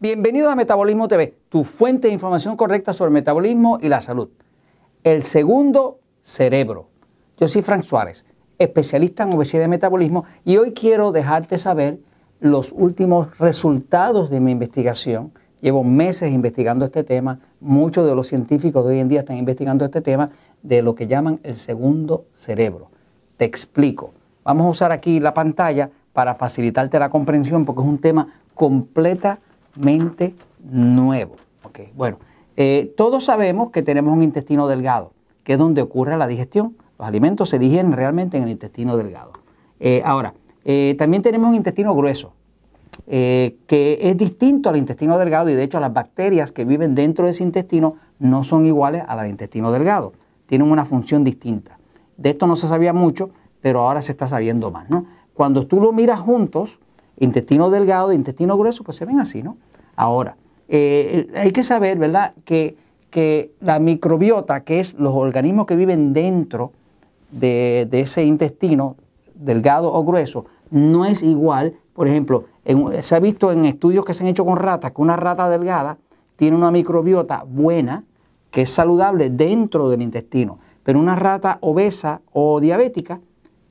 Bienvenidos 0.00 0.52
a 0.52 0.56
Metabolismo 0.56 1.06
TV, 1.06 1.38
tu 1.48 1.62
fuente 1.62 2.08
de 2.08 2.14
información 2.14 2.56
correcta 2.56 2.92
sobre 2.92 3.10
el 3.10 3.14
metabolismo 3.14 3.78
y 3.80 3.88
la 3.88 4.00
salud. 4.00 4.28
El 5.04 5.22
segundo 5.22 6.00
cerebro. 6.20 6.88
Yo 7.38 7.46
soy 7.46 7.62
Frank 7.62 7.84
Suárez, 7.84 8.26
especialista 8.58 9.22
en 9.22 9.32
obesidad 9.32 9.64
y 9.64 9.68
metabolismo, 9.68 10.24
y 10.44 10.56
hoy 10.56 10.72
quiero 10.72 11.12
dejarte 11.12 11.58
saber 11.58 12.00
los 12.40 12.72
últimos 12.72 13.38
resultados 13.38 14.30
de 14.30 14.40
mi 14.40 14.50
investigación. 14.50 15.32
Llevo 15.60 15.84
meses 15.84 16.32
investigando 16.32 16.84
este 16.84 17.04
tema, 17.04 17.38
muchos 17.60 18.04
de 18.04 18.16
los 18.16 18.26
científicos 18.26 18.84
de 18.84 18.94
hoy 18.94 19.00
en 19.00 19.08
día 19.08 19.20
están 19.20 19.36
investigando 19.36 19.84
este 19.84 20.00
tema 20.00 20.28
de 20.62 20.82
lo 20.82 20.96
que 20.96 21.06
llaman 21.06 21.38
el 21.44 21.54
segundo 21.54 22.26
cerebro. 22.32 22.90
Te 23.36 23.44
explico. 23.44 24.12
Vamos 24.42 24.66
a 24.66 24.70
usar 24.70 24.92
aquí 24.92 25.20
la 25.20 25.32
pantalla 25.32 25.88
para 26.12 26.34
facilitarte 26.34 26.98
la 26.98 27.10
comprensión 27.10 27.64
porque 27.64 27.82
es 27.82 27.86
un 27.86 27.98
tema 27.98 28.40
completamente 28.54 29.53
nuevo. 30.62 31.36
Okay, 31.62 31.90
bueno, 31.94 32.18
eh, 32.56 32.92
todos 32.96 33.24
sabemos 33.24 33.70
que 33.70 33.82
tenemos 33.82 34.12
un 34.12 34.22
intestino 34.22 34.68
delgado, 34.68 35.12
que 35.42 35.54
es 35.54 35.58
donde 35.58 35.82
ocurre 35.82 36.16
la 36.16 36.26
digestión. 36.26 36.76
Los 36.98 37.08
alimentos 37.08 37.48
se 37.48 37.58
digieren 37.58 37.92
realmente 37.92 38.36
en 38.36 38.44
el 38.44 38.50
intestino 38.50 38.96
delgado. 38.96 39.32
Eh, 39.80 40.02
ahora, 40.04 40.34
eh, 40.64 40.94
también 40.98 41.22
tenemos 41.22 41.48
un 41.48 41.56
intestino 41.56 41.94
grueso, 41.94 42.32
que 43.06 43.98
es 44.00 44.16
distinto 44.16 44.70
al 44.70 44.76
intestino 44.76 45.18
delgado 45.18 45.50
y 45.50 45.54
de 45.54 45.64
hecho 45.64 45.80
las 45.80 45.92
bacterias 45.92 46.52
que 46.52 46.64
viven 46.64 46.94
dentro 46.94 47.24
de 47.24 47.32
ese 47.32 47.42
intestino 47.42 47.96
no 48.20 48.44
son 48.44 48.64
iguales 48.64 49.02
a 49.06 49.16
las 49.16 49.24
del 49.24 49.32
intestino 49.32 49.72
delgado. 49.72 50.12
Tienen 50.46 50.70
una 50.70 50.84
función 50.84 51.24
distinta. 51.24 51.78
De 52.16 52.30
esto 52.30 52.46
no 52.46 52.54
se 52.54 52.68
sabía 52.68 52.92
mucho, 52.92 53.30
pero 53.60 53.80
ahora 53.80 54.00
se 54.00 54.12
está 54.12 54.28
sabiendo 54.28 54.70
más. 54.70 54.88
¿no? 54.88 55.06
Cuando 55.34 55.66
tú 55.66 55.80
lo 55.80 55.92
miras 55.92 56.20
juntos, 56.20 56.78
intestino 57.18 57.70
delgado 57.70 58.10
e 58.10 58.14
intestino 58.14 58.56
grueso, 58.56 58.84
pues 58.84 58.96
se 58.96 59.04
ven 59.04 59.20
así, 59.20 59.42
¿no? 59.42 59.56
Ahora, 59.96 60.36
eh, 60.68 61.30
hay 61.34 61.50
que 61.52 61.62
saber, 61.62 61.98
¿verdad?, 61.98 62.34
que, 62.44 62.76
la 63.60 63.78
microbiota, 63.78 64.64
que 64.64 64.80
es 64.80 64.94
los 64.94 65.12
organismos 65.14 65.66
que 65.66 65.76
viven 65.76 66.12
dentro 66.12 66.72
de, 67.30 67.88
ese 67.92 68.24
intestino, 68.24 68.96
delgado 69.36 69.92
o 69.92 70.02
grueso, 70.04 70.46
no 70.70 71.04
es 71.04 71.22
igual. 71.22 71.74
Por 71.92 72.08
ejemplo, 72.08 72.46
se 73.02 73.14
ha 73.14 73.20
visto 73.20 73.52
en 73.52 73.66
estudios 73.66 74.04
que 74.04 74.14
se 74.14 74.24
han 74.24 74.30
hecho 74.30 74.44
con 74.44 74.56
ratas 74.56 74.90
que 74.90 75.00
una 75.00 75.14
rata 75.14 75.48
delgada 75.48 75.96
tiene 76.34 76.56
una 76.56 76.72
microbiota 76.72 77.44
buena, 77.46 78.02
que 78.50 78.62
es 78.62 78.70
saludable 78.70 79.30
dentro 79.30 79.88
del 79.90 80.02
intestino, 80.02 80.58
pero 80.82 80.98
una 80.98 81.14
rata 81.14 81.58
obesa 81.60 82.20
o 82.32 82.58
diabética 82.58 83.20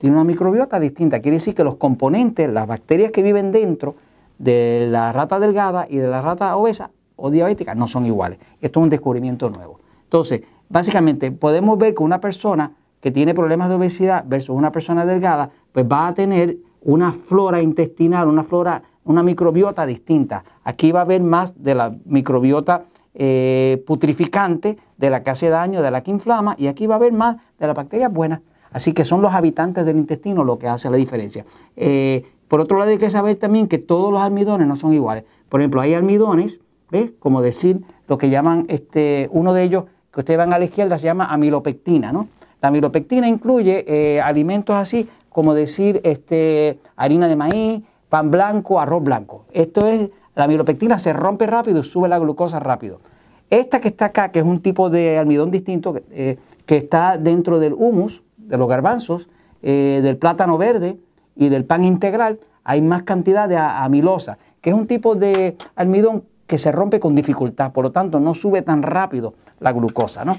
tiene 0.04 0.18
una 0.18 0.26
microbiota 0.26 0.82
distinta. 0.82 1.22
Quiere 1.22 1.38
decir 1.38 1.56
que 1.56 1.64
los 1.64 1.78
componentes, 1.78 2.52
las 2.52 2.68
bacterias 2.68 3.10
que 3.14 3.24
viven 3.24 3.54
dentro 3.54 3.96
de 4.38 4.86
la 4.90 5.14
rata 5.14 5.40
delgada 5.40 5.88
y 5.90 5.96
de 5.96 6.10
la 6.10 6.20
rata 6.20 6.58
obesa 6.58 6.92
o 7.16 7.32
diabética 7.32 7.74
no 7.74 7.88
son 7.88 8.06
iguales. 8.06 8.38
Esto 8.60 8.82
es 8.82 8.84
un 8.84 8.90
descubrimiento 8.90 9.50
nuevo. 9.50 9.80
Entonces, 10.04 10.42
básicamente 10.68 11.32
podemos 11.32 11.78
ver 11.78 11.96
que 11.96 12.04
una 12.04 12.20
persona 12.20 12.74
que 13.00 13.12
tiene 13.12 13.34
problemas 13.34 13.70
de 13.70 13.76
obesidad 13.76 14.26
versus 14.28 14.54
una 14.58 14.74
persona 14.74 15.06
delgada, 15.06 15.52
pues 15.72 15.86
va 15.90 16.10
a 16.10 16.14
tener 16.14 16.58
una 16.82 17.14
flora 17.14 17.62
intestinal, 17.62 18.28
una 18.28 18.44
flora, 18.44 18.84
una 19.06 19.24
microbiota 19.24 19.86
distinta. 19.86 20.44
Aquí 20.66 20.92
va 20.92 21.00
a 21.00 21.04
haber 21.04 21.24
más 21.24 21.64
de 21.64 21.76
la 21.76 21.96
microbiota 22.04 22.88
eh, 23.14 23.82
putrificante, 23.88 24.78
de 24.98 25.10
la 25.10 25.24
que 25.24 25.30
hace 25.30 25.48
daño, 25.48 25.82
de 25.82 25.92
la 25.92 26.04
que 26.04 26.12
inflama, 26.12 26.56
y 26.58 26.68
aquí 26.68 26.88
va 26.88 26.96
a 26.96 26.98
haber 26.98 27.14
más 27.14 27.38
de 27.58 27.68
las 27.68 27.76
bacterias 27.78 28.12
buenas. 28.12 28.42
Así 28.74 28.94
que 28.94 29.06
son 29.06 29.22
los 29.22 29.34
habitantes 29.34 29.86
del 29.86 29.98
intestino 29.98 30.44
lo 30.44 30.60
que 30.60 30.68
hace 30.68 30.90
la 30.90 30.98
diferencia. 30.98 31.46
Eh, 31.76 32.26
por 32.48 32.60
otro 32.60 32.78
lado, 32.78 32.92
hay 32.92 32.98
que 32.98 33.10
saber 33.10 33.38
también 33.38 33.68
que 33.68 33.78
todos 33.78 34.12
los 34.12 34.22
almidones 34.22 34.68
no 34.68 34.76
son 34.76 34.94
iguales. 34.94 35.24
Por 35.50 35.62
ejemplo, 35.62 35.82
hay 35.82 35.94
almidones, 35.94 36.60
¿ves? 36.92 37.12
Como 37.20 37.42
decir 37.42 37.82
lo 38.08 38.18
que 38.18 38.30
llaman, 38.30 38.66
este, 38.68 39.30
uno 39.32 39.54
de 39.54 39.64
ellos 39.64 39.86
que 40.12 40.20
ustedes 40.20 40.38
van 40.38 40.54
a 40.54 40.60
la 40.60 40.66
izquierda 40.66 40.98
se 40.98 41.06
llama 41.06 41.26
amilopectina, 41.26 42.12
¿no? 42.12 42.28
La 42.62 42.70
amilopectina 42.70 43.28
incluye 43.28 43.86
eh, 43.88 44.22
alimentos 44.22 44.76
así 44.76 45.10
como 45.30 45.54
decir 45.54 46.00
este, 46.04 46.80
harina 46.96 47.28
de 47.28 47.36
maíz, 47.36 47.82
pan 48.08 48.30
blanco, 48.30 48.80
arroz 48.80 49.04
blanco. 49.04 49.46
Esto 49.52 49.88
es, 49.88 50.10
la 50.36 50.46
amilopectina 50.46 50.98
se 50.98 51.12
rompe 51.12 51.48
rápido 51.48 51.80
y 51.80 51.84
sube 51.84 52.08
la 52.08 52.20
glucosa 52.20 52.60
rápido. 52.60 53.02
Esta 53.50 53.82
que 53.82 53.88
está 53.88 54.06
acá, 54.06 54.32
que 54.32 54.40
es 54.40 54.46
un 54.46 54.62
tipo 54.62 54.90
de 54.90 55.18
almidón 55.18 55.52
distinto, 55.52 55.94
que 55.94 56.04
eh, 56.12 56.38
está 56.68 57.18
dentro 57.18 57.60
del 57.60 57.74
humus, 57.74 58.24
de 58.48 58.58
los 58.58 58.68
garbanzos, 58.68 59.30
eh, 59.62 60.02
del 60.04 60.18
plátano 60.18 60.58
verde 60.58 60.98
y 61.36 61.50
del 61.50 61.66
pan 61.66 61.86
integral, 61.86 62.40
hay 62.64 62.82
más 62.82 63.04
cantidad 63.04 63.50
de 63.50 63.58
amilosa, 63.58 64.38
que 64.62 64.70
es 64.70 64.76
un 64.76 64.88
tipo 64.88 65.16
de 65.16 65.58
almidón 65.76 66.24
que 66.48 66.58
se 66.58 66.72
rompe 66.72 67.00
con 67.00 67.16
dificultad, 67.16 67.72
por 67.72 67.86
lo 67.86 67.92
tanto 67.92 68.20
no 68.20 68.34
sube 68.34 68.62
tan 68.62 68.84
rápido 68.84 69.34
la 69.60 69.72
glucosa, 69.72 70.26
¿no? 70.26 70.38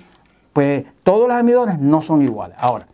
Pues 0.52 0.84
todos 1.02 1.28
los 1.28 1.36
almidones 1.36 1.80
no 1.80 2.00
son 2.00 2.22
iguales. 2.22 2.56
Ahora, 2.60 2.86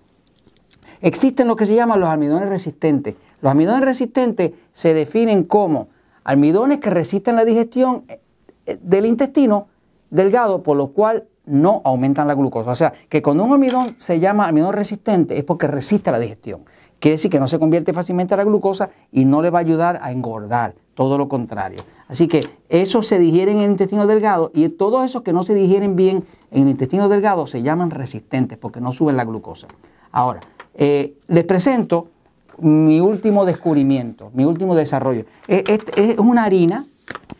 existen 1.00 1.46
lo 1.46 1.56
que 1.56 1.66
se 1.66 1.74
llaman 1.74 2.00
los 2.00 2.08
almidones 2.08 2.48
resistentes. 2.48 3.16
Los 3.42 3.50
almidones 3.50 3.84
resistentes 3.84 4.52
se 4.72 4.94
definen 4.94 5.44
como 5.44 5.88
almidones 6.24 6.78
que 6.78 6.90
resisten 6.90 7.36
la 7.36 7.44
digestión 7.44 8.04
eh, 8.08 8.78
del 8.80 9.06
intestino 9.06 9.68
delgado, 10.10 10.62
por 10.62 10.76
lo 10.76 10.88
cual 10.88 11.26
no 11.50 11.82
aumentan 11.84 12.28
la 12.28 12.34
glucosa. 12.34 12.70
O 12.70 12.74
sea, 12.74 12.92
que 13.08 13.20
cuando 13.22 13.44
un 13.44 13.52
almidón 13.52 13.94
se 13.96 14.20
llama 14.20 14.46
almidón 14.46 14.72
resistente 14.72 15.36
es 15.36 15.44
porque 15.44 15.66
resiste 15.66 16.10
la 16.10 16.18
digestión. 16.18 16.60
Quiere 16.98 17.14
decir 17.14 17.30
que 17.30 17.40
no 17.40 17.48
se 17.48 17.58
convierte 17.58 17.92
fácilmente 17.92 18.34
a 18.34 18.36
la 18.36 18.44
glucosa 18.44 18.90
y 19.10 19.24
no 19.24 19.40
le 19.40 19.50
va 19.50 19.58
a 19.58 19.62
ayudar 19.62 19.98
a 20.02 20.12
engordar, 20.12 20.74
todo 20.94 21.16
lo 21.16 21.28
contrario. 21.28 21.80
Así 22.08 22.28
que 22.28 22.46
eso 22.68 23.02
se 23.02 23.18
digiere 23.18 23.52
en 23.52 23.58
el 23.60 23.70
intestino 23.70 24.06
delgado 24.06 24.50
y 24.54 24.68
todos 24.68 25.04
esos 25.04 25.22
que 25.22 25.32
no 25.32 25.42
se 25.42 25.54
digieren 25.54 25.96
bien 25.96 26.24
en 26.50 26.64
el 26.64 26.68
intestino 26.68 27.08
delgado 27.08 27.46
se 27.46 27.62
llaman 27.62 27.90
resistentes 27.90 28.58
porque 28.58 28.80
no 28.80 28.92
suben 28.92 29.16
la 29.16 29.24
glucosa. 29.24 29.66
Ahora, 30.12 30.40
eh, 30.74 31.14
les 31.28 31.44
presento 31.44 32.08
mi 32.58 33.00
último 33.00 33.46
descubrimiento, 33.46 34.30
mi 34.34 34.44
último 34.44 34.74
desarrollo. 34.74 35.24
Es, 35.48 35.80
una 36.18 36.44
harina 36.44 36.84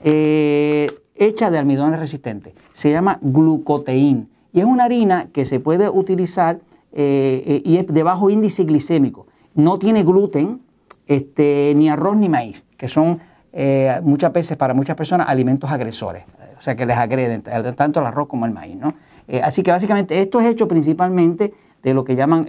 eh, 0.02 0.86
hecha 1.20 1.50
de 1.50 1.58
almidones 1.58 2.00
resistentes. 2.00 2.54
Se 2.72 2.90
llama 2.90 3.18
glucoteín 3.20 4.28
y 4.52 4.60
es 4.60 4.64
una 4.64 4.84
harina 4.84 5.28
que 5.32 5.44
se 5.44 5.60
puede 5.60 5.88
utilizar 5.88 6.60
eh, 6.92 7.42
eh, 7.46 7.62
y 7.64 7.76
es 7.76 7.86
de 7.86 8.02
bajo 8.02 8.30
índice 8.30 8.64
glicémico. 8.64 9.26
No 9.54 9.78
tiene 9.78 10.02
gluten, 10.02 10.60
este, 11.06 11.74
ni 11.76 11.88
arroz 11.90 12.16
ni 12.16 12.28
maíz, 12.28 12.64
que 12.76 12.88
son 12.88 13.20
eh, 13.52 14.00
muchas 14.02 14.32
veces 14.32 14.56
para 14.56 14.74
muchas 14.74 14.96
personas 14.96 15.28
alimentos 15.28 15.70
agresores, 15.70 16.24
o 16.58 16.62
sea 16.62 16.74
que 16.74 16.86
les 16.86 16.96
agreden 16.96 17.42
tanto 17.42 18.00
el 18.00 18.06
arroz 18.06 18.26
como 18.26 18.46
el 18.46 18.52
maíz. 18.52 18.76
¿no? 18.76 18.94
así 19.42 19.62
que 19.62 19.70
básicamente 19.70 20.20
esto 20.20 20.40
es 20.40 20.46
hecho 20.46 20.66
principalmente 20.66 21.52
de 21.82 21.94
lo 21.94 22.04
que 22.04 22.16
llaman 22.16 22.48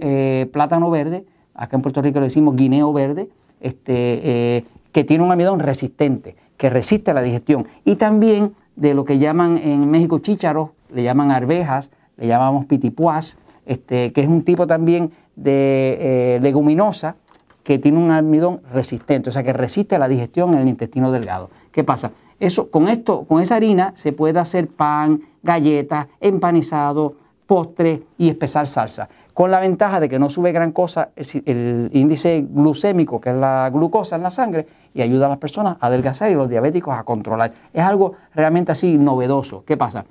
plátano 0.50 0.90
verde, 0.90 1.24
acá 1.54 1.76
en 1.76 1.82
Puerto 1.82 2.02
Rico 2.02 2.20
le 2.20 2.26
decimos 2.26 2.56
guineo 2.56 2.92
verde, 2.92 3.28
este, 3.60 4.64
que 4.92 5.04
tiene 5.04 5.24
un 5.24 5.30
almidón 5.30 5.60
resistente, 5.60 6.36
que 6.56 6.70
resiste 6.70 7.14
la 7.14 7.22
digestión. 7.22 7.66
Y 7.84 7.96
también 7.96 8.54
de 8.76 8.94
lo 8.94 9.04
que 9.04 9.18
llaman 9.18 9.58
en 9.58 9.90
México 9.90 10.18
chícharos, 10.18 10.70
le 10.92 11.02
llaman 11.02 11.30
arvejas, 11.30 11.90
le 12.16 12.26
llamamos 12.26 12.66
pitipuás, 12.66 13.38
este, 13.66 14.12
que 14.12 14.20
es 14.20 14.28
un 14.28 14.42
tipo 14.42 14.66
también 14.66 15.12
de 15.36 16.36
eh, 16.36 16.40
leguminosa 16.40 17.16
que 17.62 17.78
tiene 17.78 17.98
un 17.98 18.10
almidón 18.10 18.60
resistente, 18.72 19.30
o 19.30 19.32
sea 19.32 19.42
que 19.42 19.52
resiste 19.52 19.98
la 19.98 20.08
digestión 20.08 20.54
en 20.54 20.60
el 20.60 20.68
intestino 20.68 21.12
delgado. 21.12 21.50
¿Qué 21.70 21.84
pasa? 21.84 22.10
Eso, 22.40 22.70
con 22.70 22.88
esto, 22.88 23.24
con 23.24 23.40
esa 23.40 23.56
harina 23.56 23.92
se 23.96 24.12
puede 24.12 24.38
hacer 24.40 24.66
pan, 24.68 25.22
galletas, 25.42 26.08
empanizado, 26.20 27.14
postre 27.46 28.02
y 28.18 28.28
espesar 28.28 28.66
salsa. 28.66 29.08
Con 29.32 29.50
la 29.50 29.60
ventaja 29.60 30.00
de 30.00 30.08
que 30.08 30.18
no 30.18 30.28
sube 30.28 30.52
gran 30.52 30.72
cosa 30.72 31.10
el 31.14 31.88
índice 31.92 32.44
glucémico, 32.48 33.20
que 33.20 33.30
es 33.30 33.36
la 33.36 33.70
glucosa 33.72 34.16
en 34.16 34.22
la 34.22 34.30
sangre, 34.30 34.66
y 34.94 35.02
ayuda 35.02 35.26
a 35.26 35.28
las 35.30 35.38
personas 35.38 35.76
a 35.80 35.86
adelgazar 35.86 36.30
y 36.30 36.34
los 36.34 36.48
diabéticos 36.48 36.94
a 36.94 37.04
controlar. 37.04 37.52
Es 37.72 37.82
algo 37.82 38.14
realmente 38.34 38.72
así 38.72 38.98
novedoso. 38.98 39.64
¿Qué 39.64 39.76
pasa? 39.76 40.04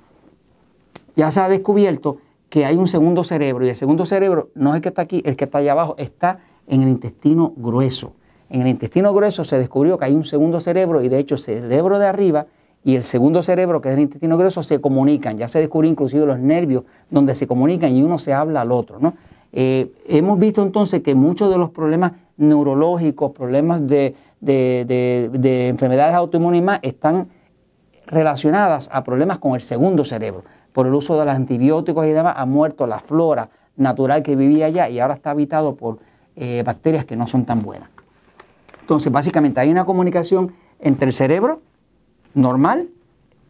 Ya 1.14 1.30
se 1.30 1.40
ha 1.40 1.48
descubierto 1.48 2.18
que 2.48 2.64
hay 2.66 2.76
un 2.76 2.86
segundo 2.86 3.24
cerebro 3.24 3.64
y 3.64 3.70
el 3.70 3.76
segundo 3.76 4.04
cerebro 4.04 4.50
no 4.54 4.70
es 4.70 4.76
el 4.76 4.82
que 4.82 4.88
está 4.88 5.02
aquí, 5.02 5.22
el 5.24 5.36
que 5.36 5.44
está 5.44 5.58
allá 5.58 5.72
abajo, 5.72 5.94
está 5.98 6.40
en 6.66 6.82
el 6.82 6.88
intestino 6.88 7.52
grueso. 7.56 8.12
En 8.50 8.62
el 8.62 8.68
intestino 8.68 9.14
grueso 9.14 9.44
se 9.44 9.58
descubrió 9.58 9.98
que 9.98 10.04
hay 10.04 10.14
un 10.14 10.24
segundo 10.24 10.60
cerebro 10.60 11.00
y 11.02 11.08
de 11.08 11.18
hecho 11.18 11.36
el 11.36 11.40
cerebro 11.40 11.98
de 11.98 12.06
arriba 12.06 12.46
y 12.84 12.96
el 12.96 13.04
segundo 13.04 13.42
cerebro, 13.42 13.80
que 13.80 13.88
es 13.88 13.94
el 13.94 14.00
intestino 14.00 14.36
grueso, 14.36 14.62
se 14.62 14.80
comunican. 14.80 15.38
Ya 15.38 15.48
se 15.48 15.60
descubrió 15.60 15.90
inclusive 15.90 16.26
los 16.26 16.38
nervios 16.38 16.84
donde 17.10 17.34
se 17.34 17.46
comunican 17.46 17.94
y 17.94 18.02
uno 18.02 18.18
se 18.18 18.34
habla 18.34 18.60
al 18.62 18.72
otro. 18.72 18.98
¿no? 18.98 19.14
Eh, 19.52 19.92
hemos 20.06 20.38
visto 20.38 20.62
entonces 20.62 21.02
que 21.02 21.14
muchos 21.14 21.50
de 21.50 21.58
los 21.58 21.70
problemas 21.70 22.12
neurológicos, 22.36 23.32
problemas 23.32 23.86
de, 23.86 24.14
de, 24.42 25.68
enfermedades 25.68 26.14
autoinmunes 26.14 26.62
más, 26.62 26.80
están 26.82 27.28
relacionadas 28.06 28.90
a 28.92 29.04
problemas 29.04 29.38
con 29.38 29.54
el 29.54 29.62
segundo 29.62 30.04
cerebro. 30.04 30.44
Por 30.72 30.86
el 30.86 30.94
uso 30.94 31.18
de 31.18 31.24
los 31.24 31.34
antibióticos 31.34 32.06
y 32.06 32.10
demás, 32.10 32.34
ha 32.36 32.44
muerto 32.44 32.86
la 32.86 32.98
flora 32.98 33.48
natural 33.76 34.22
que 34.22 34.36
vivía 34.36 34.66
allá 34.66 34.88
y 34.88 35.00
ahora 35.00 35.14
está 35.14 35.30
habitado 35.30 35.76
por 35.76 35.98
eh, 36.36 36.62
bacterias 36.64 37.04
que 37.04 37.16
no 37.16 37.26
son 37.26 37.44
tan 37.44 37.62
buenas. 37.62 37.88
Entonces, 38.80 39.12
básicamente 39.12 39.60
hay 39.60 39.70
una 39.70 39.84
comunicación 39.84 40.52
entre 40.80 41.06
el 41.06 41.14
cerebro 41.14 41.60
normal 42.34 42.88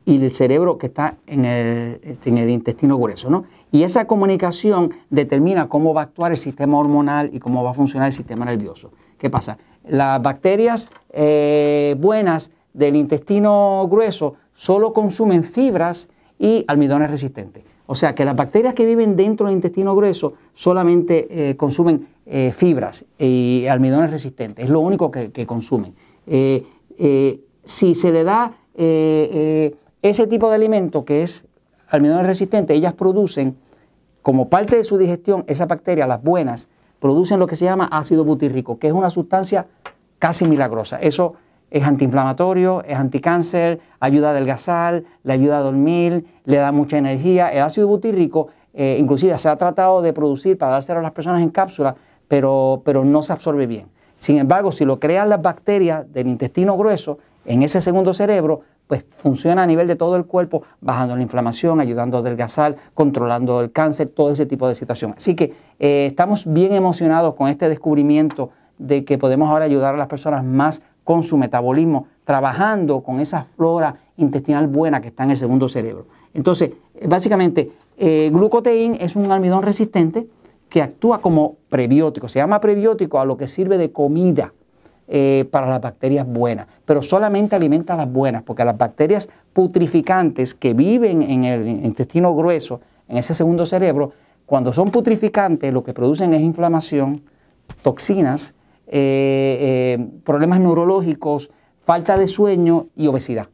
y 0.05 0.23
el 0.23 0.35
cerebro 0.35 0.79
que 0.79 0.87
está 0.87 1.15
en 1.27 1.45
el, 1.45 2.19
en 2.25 2.39
el 2.39 2.51
intestino 2.51 2.99
grueso. 2.99 3.31
¿no? 3.31 3.45
Y 3.71 3.85
esa 3.85 4.07
comunicación 4.07 4.93
determina 5.11 5.69
cómo 5.69 5.95
va 5.95 6.03
a 6.03 6.05
actuar 6.05 6.33
el 6.33 6.39
sistema 6.39 6.77
hormonal 6.79 7.31
y 7.33 7.39
cómo 7.39 7.65
va 7.65 7.71
a 7.71 7.75
funcionar 7.75 8.09
el 8.09 8.13
sistema 8.13 8.45
nervioso. 8.45 8.91
¿Qué 9.17 9.31
pasa? 9.31 9.57
Las 9.89 10.23
bacterias 10.23 10.91
eh, 11.11 11.97
buenas 11.99 12.51
del 12.73 12.97
intestino 12.97 13.87
grueso 13.91 14.35
solo 14.55 14.93
consumen 14.93 15.45
fibras 15.45 16.09
y 16.39 16.65
almidones 16.69 17.11
resistentes. 17.11 17.65
O 17.87 17.95
sea 17.95 18.15
que 18.15 18.25
las 18.25 18.37
bacterias 18.37 18.75
que 18.75 18.87
viven 18.87 19.17
dentro 19.17 19.47
del 19.47 19.57
intestino 19.57 19.95
grueso 19.95 20.35
solamente 20.55 21.51
eh, 21.51 21.57
consumen 21.57 22.09
eh, 22.27 22.53
fibras 22.55 23.05
y 23.19 23.67
almidones 23.69 24.11
resistentes. 24.11 24.65
Es 24.65 24.71
lo 24.71 24.81
único 24.81 25.11
que, 25.11 25.47
consumen. 25.47 25.95
si 27.65 27.95
se 27.95 28.13
le 28.13 28.25
da 28.25 28.55
ese 28.75 30.27
tipo 30.29 30.49
de 30.49 30.55
alimento 30.55 31.05
que 31.05 31.23
es 31.23 31.45
almidones 31.89 32.27
resistentes, 32.27 32.77
ellas 32.77 32.95
producen, 32.95 33.57
como 34.23 34.49
parte 34.49 34.77
de 34.77 34.85
su 34.85 34.97
digestión, 34.97 35.45
esas 35.49 35.69
bacterias, 35.69 36.09
las 36.09 36.23
buenas, 36.23 36.69
producen 37.03 37.41
lo 37.41 37.49
que 37.49 37.57
se 37.57 37.65
llama 37.65 37.89
ácido 37.91 38.25
butírico, 38.25 38.79
que 38.79 38.87
es 38.87 38.93
una 38.93 39.11
sustancia 39.11 39.67
casi 40.21 40.47
milagrosa. 40.47 40.99
Eso 40.99 41.35
es 41.69 41.83
antiinflamatorio, 41.83 42.85
es 42.85 42.97
anticáncer, 42.97 43.81
ayuda 43.99 44.29
a 44.29 44.31
adelgazar, 44.31 45.03
le 45.25 45.33
ayuda 45.33 45.59
a 45.59 45.63
dormir, 45.63 46.25
le 46.45 46.59
da 46.59 46.71
mucha 46.71 46.99
energía. 46.99 47.49
El 47.49 47.63
ácido 47.63 47.89
butírico, 47.89 48.51
eh, 48.73 48.99
inclusive 49.01 49.37
se 49.37 49.49
ha 49.49 49.57
tratado 49.57 50.01
de 50.01 50.13
producir 50.13 50.57
para 50.57 50.75
dárselo 50.75 51.01
a 51.01 51.03
las 51.03 51.11
personas 51.11 51.43
en 51.43 51.51
cápsula, 51.51 51.97
pero, 52.29 52.83
pero 52.85 53.05
no 53.05 53.21
se 53.23 53.33
absorbe 53.33 53.67
bien. 53.67 53.89
Sin 54.15 54.39
embargo, 54.39 54.71
si 54.71 54.85
lo 54.85 55.01
crean 55.01 55.29
las 55.29 55.43
bacterias 55.43 56.05
del 56.13 56.29
intestino 56.29 56.77
grueso, 56.77 57.19
en 57.45 57.65
ese 57.65 57.81
segundo 57.81 58.15
cerebro, 58.15 58.61
pues 58.93 59.07
funciona 59.09 59.63
a 59.63 59.67
nivel 59.67 59.87
de 59.87 59.97
todo 59.97 60.17
el 60.17 60.27
cuerpo, 60.27 60.65
bajando 60.83 61.17
la 61.17 61.23
inflamación, 61.23 61.81
ayudando 61.81 62.19
a 62.19 62.21
adelgazar, 62.21 62.77
controlando 62.93 63.63
el 63.63 63.73
cáncer, 63.73 64.11
todo 64.11 64.31
ese 64.31 64.45
tipo 64.45 64.69
de 64.69 64.75
situaciones. 64.75 65.17
Así 65.17 65.35
que 65.35 65.55
eh, 65.79 66.05
estamos 66.11 66.45
bien 66.45 66.75
emocionados 66.75 67.35
con 67.35 67.49
este 67.49 67.71
descubrimiento 67.71 68.51
de 68.77 69.03
que 69.07 69.17
podemos 69.17 69.49
ahora 69.49 69.65
ayudar 69.65 69.95
a 69.95 69.97
las 69.97 70.09
personas 70.09 70.45
más 70.45 70.83
con 71.05 71.23
su 71.23 71.39
metabolismo, 71.39 72.07
trabajando 72.27 73.03
con 73.03 73.19
esa 73.19 73.45
flora 73.57 73.97
intestinal 74.19 74.67
buena 74.67 75.01
que 75.01 75.09
está 75.09 75.25
en 75.25 75.31
el 75.31 75.39
segundo 75.39 75.71
cerebro. 75.71 76.05
Entonces, 76.35 76.73
básicamente, 77.09 77.73
eh, 77.97 78.29
glucoteín 78.31 78.99
es 79.01 79.17
un 79.17 79.33
almidón 79.33 79.63
resistente 79.63 80.27
que 80.69 80.83
actúa 80.83 81.23
como 81.23 81.57
prebiótico. 81.71 82.29
Se 82.29 82.41
llama 82.41 82.61
prebiótico 82.61 83.21
a 83.21 83.25
lo 83.25 83.39
que 83.39 83.49
sirve 83.49 83.79
de 83.79 83.91
comida 83.91 84.53
eh, 85.09 85.47
para 85.51 85.69
las 85.69 85.81
bacterias 85.81 86.27
buenas, 86.27 86.69
pero 86.85 87.03
solamente 87.03 87.57
alimenta 87.57 87.95
a 87.95 87.97
las 87.97 88.11
buenas, 88.11 88.45
porque 88.45 88.65
las 88.65 88.79
bacterias 88.79 89.29
putrificantes 89.53 90.55
que 90.55 90.75
viven 90.75 91.23
en 91.23 91.45
el 91.45 91.69
intestino 91.69 92.35
grueso, 92.35 92.81
en 93.09 93.19
ese 93.19 93.35
segundo 93.35 93.67
cerebro, 93.67 94.13
cuando 94.47 94.73
son 94.73 94.91
putrificantes 94.91 95.73
lo 95.73 95.83
que 95.83 95.93
producen 95.93 96.33
es 96.35 96.41
inflamación, 96.41 97.23
toxinas, 97.83 98.55
eh, 98.87 99.99
eh, 99.99 100.07
problemas 100.25 100.61
neurológicos, 100.61 101.51
falta 101.81 102.17
de 102.17 102.29
sueño 102.29 102.87
y 102.95 103.09
obesidad. 103.09 103.49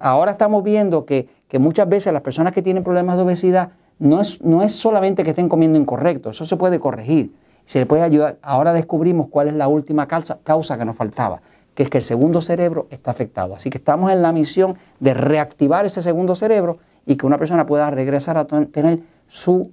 ahora 0.00 0.32
estamos 0.32 0.62
viendo 0.64 1.06
que, 1.06 1.28
que, 1.48 1.58
muchas 1.58 1.88
veces 1.88 2.12
las 2.12 2.22
personas 2.22 2.52
que 2.52 2.62
tienen 2.62 2.82
problemas 2.82 3.16
de 3.16 3.22
obesidad 3.22 3.70
no 3.98 4.20
es, 4.20 4.42
no 4.42 4.62
es 4.62 4.72
solamente 4.72 5.22
que 5.22 5.30
estén 5.30 5.48
comiendo 5.48 5.78
incorrecto, 5.78 6.30
eso 6.30 6.44
se 6.44 6.56
puede 6.56 6.78
corregir 6.78 7.32
se 7.68 7.78
le 7.78 7.86
puede 7.86 8.02
ayudar. 8.02 8.38
Ahora 8.40 8.72
descubrimos 8.72 9.28
cuál 9.28 9.48
es 9.48 9.54
la 9.54 9.68
última 9.68 10.08
causa, 10.08 10.38
causa 10.42 10.78
que 10.78 10.86
nos 10.86 10.96
faltaba, 10.96 11.42
que 11.74 11.82
es 11.82 11.90
que 11.90 11.98
el 11.98 12.02
segundo 12.02 12.40
cerebro 12.40 12.86
está 12.90 13.10
afectado. 13.10 13.54
Así 13.54 13.68
que 13.68 13.76
estamos 13.76 14.10
en 14.10 14.22
la 14.22 14.32
misión 14.32 14.78
de 15.00 15.12
reactivar 15.12 15.84
ese 15.84 16.00
segundo 16.00 16.34
cerebro 16.34 16.78
y 17.04 17.16
que 17.16 17.26
una 17.26 17.36
persona 17.36 17.66
pueda 17.66 17.90
regresar 17.90 18.38
a 18.38 18.46
tener 18.46 19.00
su 19.26 19.70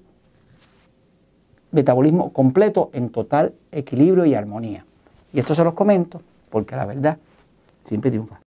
metabolismo 1.72 2.34
completo 2.34 2.90
en 2.92 3.12
total 3.12 3.54
equilibrio 3.72 4.26
y 4.26 4.36
armonía. 4.36 4.86
Y 5.32 5.40
esto 5.40 5.56
se 5.56 5.64
los 5.64 5.74
comento 5.74 6.22
porque 6.50 6.76
la 6.76 6.86
verdad 6.86 7.18
siempre 7.86 8.12
triunfa. 8.12 8.45